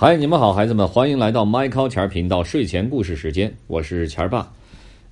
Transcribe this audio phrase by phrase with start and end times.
[0.00, 4.50] 嗨，你们好，孩子们，欢迎来到麦考钱儿频道睡前故事时间，我是钱儿爸。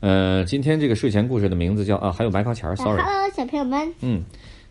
[0.01, 3.03] 呃，今天这个睡前故事的名字叫啊，还有麦考钱儿，sorry。
[3.03, 4.23] Hello，小朋友们，嗯，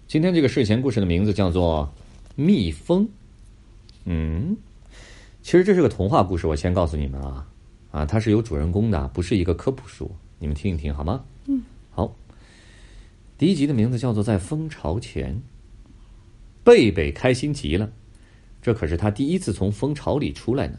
[0.07, 1.93] 今天这个睡前故事的名字叫做
[2.33, 3.07] 蜜蜂。
[4.05, 4.57] 嗯，
[5.43, 7.47] 其实这是个童话故事，我先告诉你们啊，
[7.91, 10.09] 啊，它是有主人公的，不是一个科普书，
[10.39, 11.23] 你们听一听好吗？
[11.45, 11.61] 嗯，
[11.91, 12.11] 好。
[13.37, 15.39] 第一集的名字叫做在蜂巢前。
[16.63, 17.91] 贝贝开心极了，
[18.67, 20.77] 这可是他第一次从蜂巢里出来呢。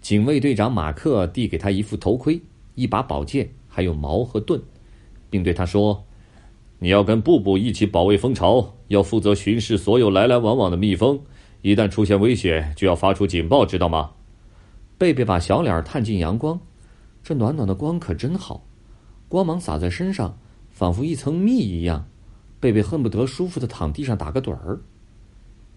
[0.00, 2.40] 警卫队长马克递给他一副头盔、
[2.76, 4.58] 一把宝剑，还有矛和盾，
[5.28, 6.02] 并对他说。
[6.78, 11.20] 你要跟布布一起保卫蜂巢，要负责巡视所有来来往往的蜜蜂。
[11.60, 14.12] 一旦出现危险，就要发出警报，知道吗？
[14.96, 16.58] 贝贝把小脸探进阳光，
[17.22, 18.64] 这暖暖的光可真好，
[19.28, 20.38] 光芒洒在身上，
[20.70, 22.06] 仿佛一层蜜一样。
[22.58, 24.80] 贝贝恨不得舒服的躺地上打个盹儿。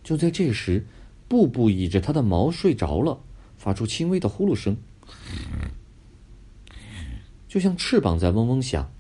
[0.04, 0.88] 就在这时，
[1.28, 3.20] 布布倚着他的毛睡着了，
[3.58, 4.78] 发出轻微的呼噜声，
[7.48, 8.92] 就像翅膀在嗡嗡响。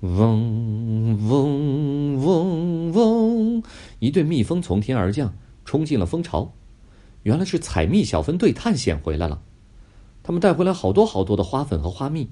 [0.00, 3.62] 嗡嗡嗡嗡！
[3.98, 5.34] 一对蜜蜂从天而降，
[5.64, 6.52] 冲进了蜂巢。
[7.24, 9.42] 原来是采蜜小分队探险回来了，
[10.22, 12.30] 他们带回来好多好多的花粉和花蜜。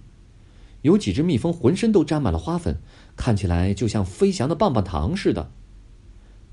[0.82, 2.78] 有几只蜜蜂浑身都沾满了花粉，
[3.16, 5.50] 看起来就像飞翔的棒棒糖似的。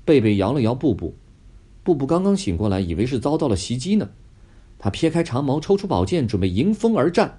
[0.04, 1.14] 贝贝摇了摇布布，
[1.84, 4.10] 布布刚刚醒过来，以为是遭到了袭击呢。
[4.78, 7.38] 他撇开长矛，抽出宝剑，准备迎风而战。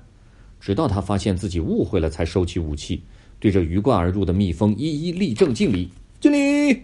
[0.60, 3.04] 直到他发现自己误会了，才收起武器。
[3.40, 5.90] 对着鱼贯而入的蜜蜂一一立正敬礼，
[6.22, 6.84] 敬礼。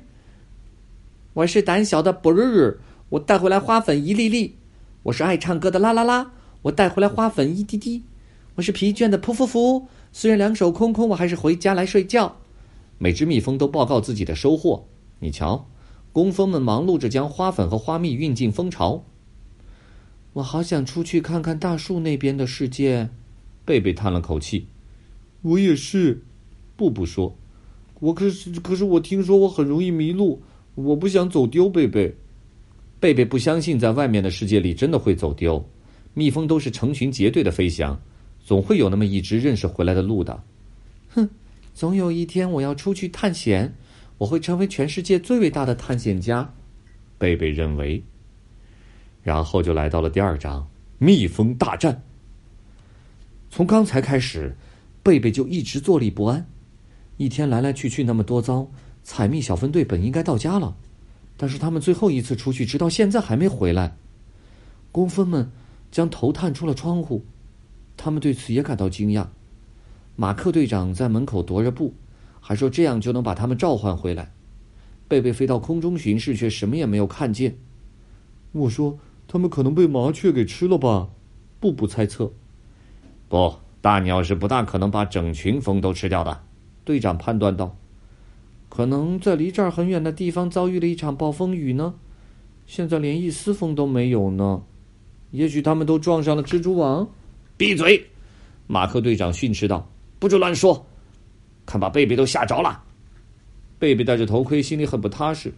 [1.33, 4.55] 我是胆小的布日日，我带回来花粉一粒粒；
[5.03, 6.31] 我是爱唱歌的啦啦啦，
[6.63, 8.01] 我带回来花粉一滴滴；
[8.55, 12.37] 我是疲倦的噗噗噗，虽然两手空空，我还是回家来睡觉。
[12.97, 14.85] 每只蜜蜂都报告自己的收获。
[15.19, 15.67] 你瞧，
[16.13, 19.03] 工蜂们忙碌着将花粉和花蜜运进蜂巢。
[20.33, 23.09] 我好想出去看看大树那边的世界。
[23.65, 24.67] 贝贝叹了口气，
[25.41, 26.23] 我也是。
[26.75, 27.35] 布布说
[28.00, 30.41] ：“我可是，可是我听说我很容易迷路，
[30.73, 32.16] 我不想走丢。”贝贝，
[33.00, 35.63] 贝贝不相信在外面的世界里真的会走丢。
[36.16, 38.01] 蜜蜂都是成群结队的飞翔，
[38.44, 40.44] 总会有那么一只认识回来的路的。
[41.09, 41.29] 哼，
[41.75, 43.75] 总有一天我要出去探险，
[44.21, 46.53] 我会成为全世界最伟大的探险家。
[47.17, 48.03] 贝贝认为。
[49.23, 50.67] 然后就来到了第二章：
[50.99, 52.03] 蜜蜂大战。
[53.49, 54.55] 从刚才开始，
[55.01, 56.47] 贝贝就一直坐立不安。
[57.17, 58.69] 一天来来去去那么多遭，
[59.03, 60.75] 采蜜小分队本应该到家了，
[61.35, 63.97] 但是他们最后一次出去，直到现在还没回来。
[64.91, 65.51] 工蜂们
[65.91, 67.25] 将头探出了窗户，
[67.97, 69.29] 他们对此也感到惊讶。
[70.15, 71.95] 马克队长在门口踱着步，
[72.41, 74.34] 还说这样就能把他们召唤回来。
[75.07, 77.56] 贝贝飞到空中巡视，却什么也没有看见。
[78.52, 78.97] 我说
[79.28, 81.09] ：“他们可能被麻雀给吃了吧？”
[81.62, 82.31] 布布猜测。
[83.30, 86.41] 不，大鸟是不大可能把整群蜂都吃掉的。
[86.84, 87.78] 队长判断道
[88.68, 91.94] ：“可能在离这儿很远的地方遭遇了一场暴风雨呢，
[92.66, 94.63] 现在连一丝风都没有呢。
[95.31, 97.07] 也许他们都撞上了蜘蛛网。”
[97.56, 98.07] 闭嘴！
[98.68, 100.88] 马克队长训斥道：“不准乱说！
[101.71, 102.83] 看把贝贝都吓着了。”
[103.79, 105.53] 贝贝戴着头盔，心里很不踏实。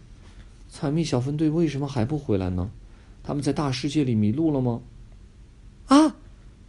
[0.68, 2.70] 采蜜小分队为什么还不回来呢？
[3.24, 4.80] 他们在大世界里迷路了吗？
[5.86, 6.14] 啊！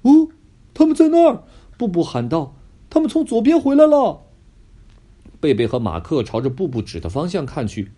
[0.01, 0.29] 哦，
[0.73, 1.43] 他们在那儿！
[1.77, 2.55] 布布喊道
[2.89, 4.23] ：“他们从左边回来了。”
[5.39, 7.91] 贝贝和马克朝着布布指的方向看去，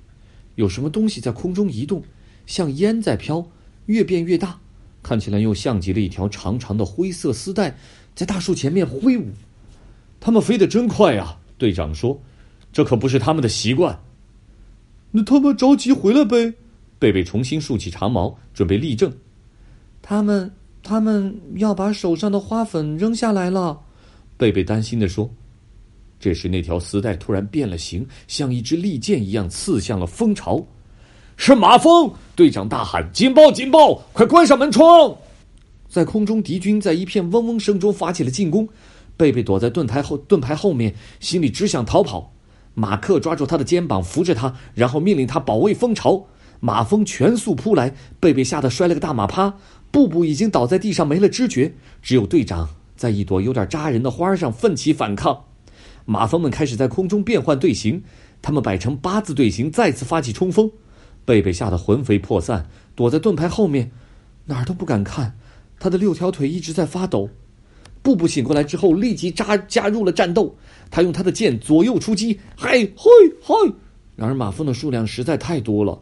[0.56, 2.04] 有什么东西在空中移动，
[2.46, 3.48] 像烟在飘，
[3.86, 4.60] 越变越大，
[5.02, 7.78] 看起来又像极了一条长长的灰色丝带，
[8.14, 9.32] 在大树前面挥舞。
[10.20, 11.38] 他们飞得真快呀！
[11.58, 12.20] 队长说
[12.74, 14.00] ：“这可不是他们的习惯。”
[15.12, 16.54] 那他们着急回来呗？
[17.00, 19.12] 贝贝重新竖起长矛，准备立正。
[20.02, 20.52] 他们，
[20.84, 23.80] 他们要把手上的花粉扔下来了。
[24.38, 25.30] 贝贝担心地说。
[26.20, 30.66] 这时，那条丝带突然变了形，像一支利剑一样刺向了蜂巢。
[31.36, 32.12] 是马蜂！
[32.36, 33.52] 队长大喊：“警报！
[33.52, 33.94] 警报！
[34.14, 35.16] 快关上门窗！”
[35.88, 38.68] 在空中，敌军在一片嗡嗡声中发起了进攻。
[39.18, 42.34] 贝贝躲在盾牌后，盾牌后面，心里只想逃跑。
[42.76, 46.28] 马克抓住他的肩膀，扶着他，然后命令他保卫蜂巢。
[46.60, 49.56] 马蜂全速扑来，贝贝吓得摔了个大马趴。
[49.90, 55.46] 布布已经倒在地上没了知觉，只有队长在一朵有点扎人的花上奋起反抗。
[56.06, 58.04] 马蜂们开始在空中变换队形，
[58.42, 60.72] 他们摆成八字队形，再次发起冲锋。
[61.26, 63.92] 贝贝吓得魂飞魄散，躲在盾牌后面，
[64.46, 65.38] 哪儿都不敢看。
[65.80, 67.30] 他的六条腿一直在发抖。
[68.02, 70.56] 布布醒过来之后，立即扎加入了战斗。
[70.90, 73.10] 他用他的剑左右出击，嗨嘿
[73.42, 73.54] 嗨！
[74.16, 76.00] 然而马蜂的数量实在太多了，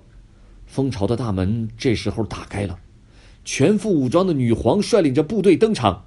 [0.65, 2.77] 蜂巢的大门这时候打开了，
[3.43, 6.03] 全副武装的女皇率领着部队登场，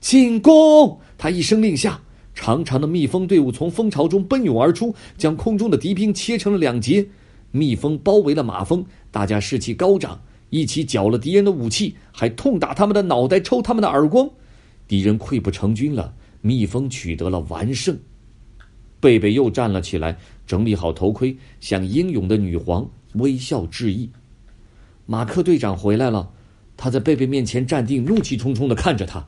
[0.00, 0.98] 进攻！
[1.16, 2.00] 他一声令下，
[2.34, 7.06] 长长的蜜蜂队伍从蜂巢中奔涌而出，将空中的敌兵切成了两截。
[7.50, 10.20] 蜜蜂包围了马蜂，大家士气高涨，
[10.50, 14.28] 一起缴了敌人的武器，还痛打他们的脑袋，抽他们的耳光。
[14.88, 17.96] 敌人溃不成军了，蜜蜂取得了完胜。
[18.98, 24.10] 贝贝又站了起来，整理好头盔，向英勇的女皇微笑致意。
[25.06, 26.30] 马克队长回来了，
[26.76, 29.24] 他在贝贝面前站定，怒气冲冲的看着他。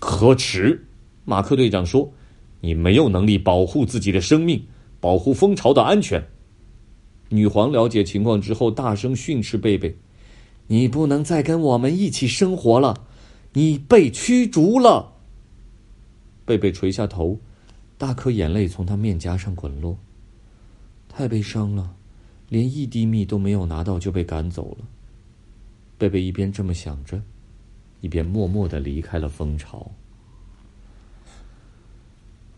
[0.00, 0.84] 可耻！
[1.24, 2.12] 马克队长说
[2.60, 4.64] ：“你没有能力保护自己的生命，
[4.98, 6.20] 保护蜂巢的安全。”
[7.30, 9.96] 女皇了解情况之后，大声训斥贝贝
[10.66, 13.06] ：“你不能再跟我们一起生活了，
[13.52, 15.12] 你被驱逐了。”
[16.46, 17.38] 贝贝垂下头。
[17.98, 19.96] 大颗眼泪从他面颊上滚落，
[21.08, 21.94] 太悲伤了，
[22.48, 24.84] 连一滴蜜都没有拿到就被赶走了。
[25.98, 27.22] 贝贝一边这么想着，
[28.00, 29.88] 一边默默的离开了蜂巢。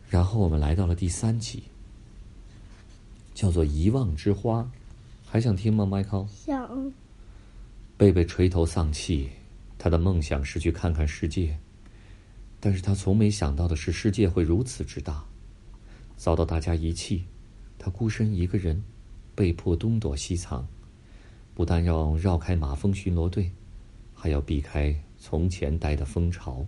[0.08, 1.64] 然后我们来到了第三集，
[3.34, 4.62] 叫做《遗忘之花》，
[5.26, 6.26] 还想听吗，迈克？
[6.30, 6.90] 想。
[7.98, 9.28] 贝贝垂头丧气，
[9.78, 11.58] 他的梦想是去看看世界，
[12.60, 15.24] 但是他从没想到的是世界会如此之大。
[16.16, 17.24] 遭到大家遗弃，
[17.78, 18.82] 他孤身一个人，
[19.34, 20.66] 被迫东躲西藏，
[21.54, 23.50] 不但要绕开马蜂巡逻队，
[24.14, 26.64] 还要避开从前待的蜂巢。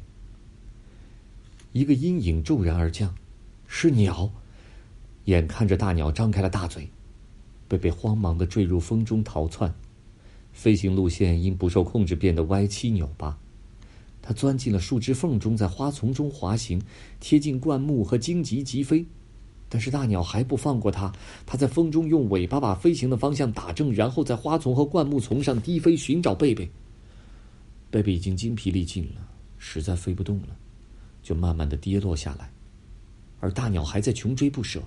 [1.73, 3.15] 一个阴影骤然而降，
[3.67, 4.31] 是鸟。
[5.27, 6.89] 眼看着大鸟张开了大嘴，
[7.67, 9.75] 贝贝慌忙的坠入风中逃窜，
[10.57, 13.39] 飞行路线因不受控制变得歪七扭八。
[14.23, 16.81] 它钻进了树枝缝中，在花丛中滑行，
[17.21, 19.05] 贴近灌木和荆棘疾飞。
[19.69, 21.13] 但是大鸟还不放过它，
[21.45, 26.71] 它在风中用尾巴把飞行的方向打正，然后在花丛和灌木丛上低飞寻找贝贝。
[27.91, 30.57] 贝贝已经筋疲力尽了，实在飞不动了，
[31.23, 32.51] 就慢慢的跌落下来，
[33.41, 34.83] 而大鸟还在穷追不舍。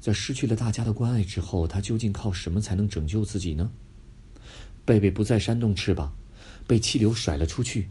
[0.00, 3.70] 在失去了大家的关爱之后，它究竟靠什么才能拯救自己呢？
[4.86, 6.16] 贝贝不再扇动翅膀，
[6.66, 7.90] 被气流甩了出去，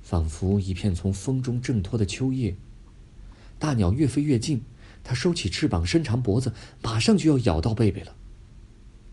[0.00, 2.56] 仿佛一片从风中挣脱的秋叶。
[3.58, 4.62] 大鸟越飞越近。
[5.04, 6.52] 它收起翅膀，伸长脖子，
[6.82, 8.14] 马上就要咬到贝贝了。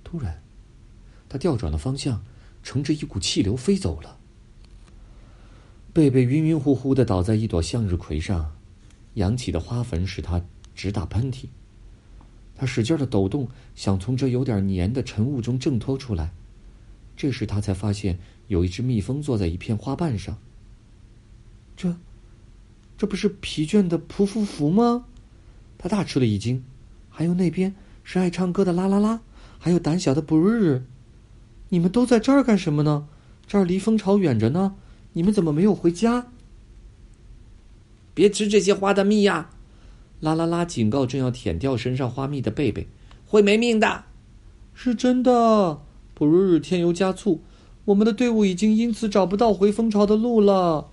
[0.03, 0.43] 突然，
[1.29, 2.21] 他调转了方向，
[2.63, 4.17] 乘着一股气流飞走了。
[5.93, 8.57] 贝贝晕晕乎乎的倒在一朵向日葵上，
[9.13, 10.43] 扬起的花粉使他
[10.75, 11.45] 直打喷嚏。
[12.55, 16.33] 他使劲的抖动，想从这有点黏的尘雾中挣脱出来。
[17.15, 20.37] 这时他才发现，有一只蜜蜂坐在一片花瓣上。
[21.77, 21.95] 这，
[22.97, 25.05] 这不是疲倦的匍匐服吗？
[25.77, 26.63] 他大吃了一惊，
[27.09, 29.21] 还有那边是爱唱歌的啦啦啦，
[29.59, 30.83] 还有胆小的布日日，
[31.69, 33.07] 你们都在这儿干什么呢？
[33.45, 34.75] 这儿离蜂巢远着呢，
[35.13, 36.27] 你们怎么没有回家？
[38.13, 39.49] 别吃这些花的蜜呀！
[40.21, 42.87] 啦啦啦警告正要舔掉身上花蜜的贝贝，
[43.25, 44.05] 会没命的。
[44.73, 45.84] 是真的，
[46.15, 47.41] 不日日添油加醋，
[47.85, 50.89] 我们的队伍已经因此找不到回蜂巢的路了。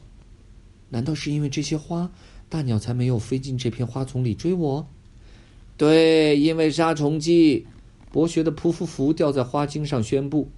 [0.91, 2.11] 难道是因为这些花？
[2.51, 4.87] 大鸟才没有飞进这片花丛里追我。
[5.79, 7.67] 对，因为杀虫剂。
[8.11, 10.51] 博学的匍匐匐吊在花茎上宣布：“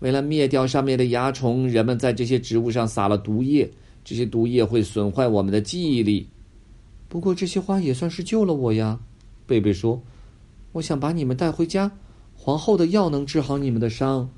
[0.00, 3.70] 为了灭掉上面的蚜虫，人们在这些植物上撒了毒液。
[4.02, 6.26] 这些毒液会损坏我们的记忆力。
[7.08, 8.98] 不过这些花也算是救了我呀。”
[9.46, 10.02] 贝贝说
[10.72, 11.92] ：“我想把你们带回家，
[12.46, 14.30] 皇后的药能治好你们的伤。”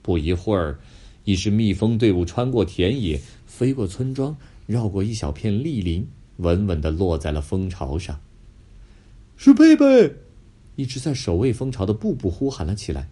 [0.00, 0.78] 不一会儿，
[1.24, 4.34] 一支蜜蜂队伍穿过田野，飞过村庄。
[4.64, 8.18] 绕过一小片栗林，稳稳的落在了蜂巢上。
[9.36, 10.10] 是贝贝，
[10.76, 13.06] 一直在守卫蜂巢的布布呼喊了起来：“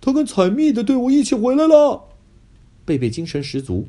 [0.00, 2.02] 他跟采蜜的队伍一起回来了。”
[2.86, 3.86] 贝贝精神十足。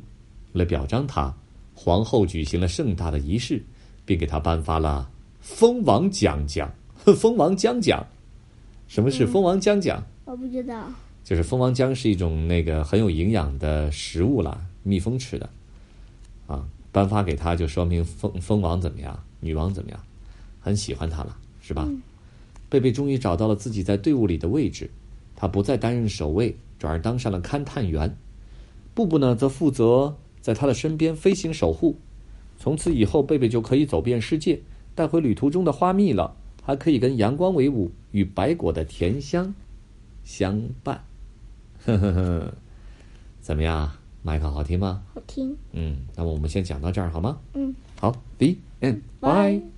[0.51, 1.33] 为了表彰他，
[1.73, 3.63] 皇后举行了盛大的仪式，
[4.03, 5.09] 并给他颁发了
[5.39, 6.69] 蜂王奖奖。
[7.15, 8.05] 蜂王将奖，
[8.95, 9.99] 什么是蜂王浆浆？
[10.23, 10.87] 我不知道。
[11.21, 15.49] 就是蜂王浆是一种那个很有营养的食物啦，蜜蜂吃的，
[16.47, 16.65] 啊。
[16.93, 19.99] 颁发给他，就说明蜂蜂王怎么样，女王怎么样，
[20.61, 21.85] 很喜欢他了，是吧？
[22.69, 24.89] 贝贝终于找到了自己在队伍里的位置，
[25.35, 28.15] 他不再担任守卫，转而当上了勘探员。
[28.93, 31.97] 布布呢，则负责在他的身边飞行守护。
[32.57, 34.61] 从此以后，贝贝就可以走遍世界，
[34.95, 39.53] 带回旅途中的花蜜了，还可以跟阳光为伍，与白果的甜香
[40.23, 41.03] 相伴。
[41.85, 42.53] 呵呵呵，
[43.39, 43.91] 怎么样？
[44.23, 45.03] 麦克好听吗？
[45.13, 45.55] 好听。
[45.73, 47.37] 嗯，那么我们先讲到这儿好吗？
[47.53, 49.74] 嗯，好，The end，bye。